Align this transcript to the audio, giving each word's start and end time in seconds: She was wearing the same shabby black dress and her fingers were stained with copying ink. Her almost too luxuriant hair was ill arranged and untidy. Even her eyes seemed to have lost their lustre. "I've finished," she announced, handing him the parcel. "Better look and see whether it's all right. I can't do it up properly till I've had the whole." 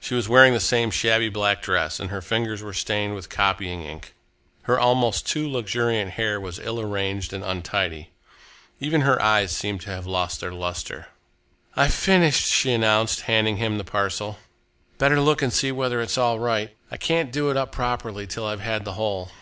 She 0.00 0.14
was 0.14 0.30
wearing 0.30 0.54
the 0.54 0.60
same 0.60 0.90
shabby 0.90 1.28
black 1.28 1.60
dress 1.60 2.00
and 2.00 2.08
her 2.08 2.22
fingers 2.22 2.62
were 2.62 2.72
stained 2.72 3.14
with 3.14 3.28
copying 3.28 3.82
ink. 3.82 4.14
Her 4.62 4.80
almost 4.80 5.26
too 5.26 5.46
luxuriant 5.46 6.12
hair 6.12 6.40
was 6.40 6.58
ill 6.58 6.80
arranged 6.80 7.34
and 7.34 7.44
untidy. 7.44 8.12
Even 8.80 9.02
her 9.02 9.20
eyes 9.20 9.52
seemed 9.54 9.82
to 9.82 9.90
have 9.90 10.06
lost 10.06 10.40
their 10.40 10.52
lustre. 10.54 11.08
"I've 11.76 11.92
finished," 11.92 12.50
she 12.50 12.72
announced, 12.72 13.20
handing 13.28 13.58
him 13.58 13.76
the 13.76 13.84
parcel. 13.84 14.38
"Better 14.96 15.20
look 15.20 15.42
and 15.42 15.52
see 15.52 15.70
whether 15.70 16.00
it's 16.00 16.16
all 16.16 16.40
right. 16.40 16.74
I 16.90 16.96
can't 16.96 17.30
do 17.30 17.50
it 17.50 17.58
up 17.58 17.72
properly 17.72 18.26
till 18.26 18.46
I've 18.46 18.60
had 18.60 18.86
the 18.86 18.94
whole." 18.94 19.32